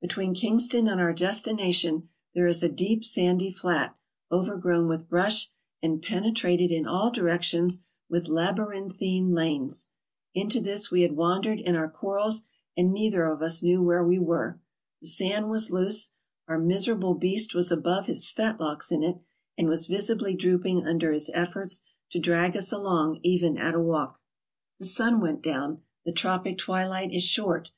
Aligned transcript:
Between 0.00 0.34
Kingston 0.34 0.88
and 0.88 1.00
our 1.00 1.12
destination 1.12 2.08
there 2.34 2.48
is 2.48 2.64
a 2.64 2.68
deep, 2.68 3.04
sandy 3.04 3.48
flat, 3.48 3.94
overgrown 4.28 4.88
with 4.88 5.08
brush 5.08 5.52
and 5.80 6.02
penetrated 6.02 6.72
in 6.72 6.84
all 6.84 7.12
directions 7.12 7.86
with 8.10 8.26
labyrinthine 8.26 9.30
lanes. 9.32 9.86
Into 10.34 10.60
this 10.60 10.90
we 10.90 11.02
had 11.02 11.12
wandered 11.16 11.60
in 11.60 11.76
our 11.76 11.88
quarrels, 11.88 12.48
and 12.76 12.92
neither 12.92 13.24
of 13.26 13.40
us 13.40 13.62
knew 13.62 13.80
where 13.80 14.04
we 14.04 14.18
were. 14.18 14.58
The 15.00 15.06
sand 15.06 15.48
was 15.48 15.70
loose; 15.70 16.10
our 16.48 16.58
miserable 16.58 17.14
beast 17.14 17.54
was 17.54 17.70
above 17.70 18.06
his 18.06 18.28
fetlocks 18.28 18.90
in 18.90 19.04
it, 19.04 19.18
and 19.56 19.68
was 19.68 19.86
visibly 19.86 20.34
drooping 20.34 20.84
under 20.84 21.12
his 21.12 21.30
efforts 21.32 21.82
to 22.10 22.18
drag 22.18 22.56
us 22.56 22.72
along 22.72 23.20
even 23.22 23.56
at 23.56 23.74
a 23.76 23.80
walk. 23.80 24.20
The 24.80 24.86
sun 24.86 25.20
went 25.20 25.40
down. 25.40 25.82
The 26.04 26.10
tropic 26.10 26.58
twilight 26.58 27.12
is 27.14 27.22
short. 27.22 27.70